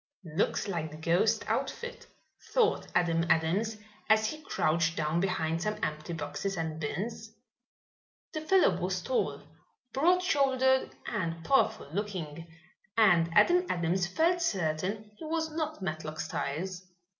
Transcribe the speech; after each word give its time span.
"Looks 0.35 0.67
like 0.67 0.89
the 0.89 0.97
ghost 0.97 1.43
outfit," 1.47 2.07
thought 2.53 2.87
Adam 2.95 3.23
Adams, 3.29 3.77
as 4.09 4.25
he 4.25 4.41
crouched 4.41 4.97
down 4.97 5.19
behind 5.19 5.61
some 5.61 5.77
empty 5.83 6.13
boxes 6.13 6.57
and 6.57 6.79
bins. 6.79 7.31
The 8.33 8.41
fellow 8.41 8.81
was 8.81 9.03
tall, 9.03 9.43
broad 9.93 10.23
shouldered 10.23 10.89
and 11.05 11.45
powerful 11.45 11.87
looking, 11.93 12.47
and 12.97 13.29
Adam 13.35 13.67
Adams 13.69 14.07
felt 14.07 14.41
certain 14.41 15.11
he 15.19 15.25
was 15.25 15.51
not 15.51 15.83
Matlock 15.83 16.19
Styles. 16.19 16.81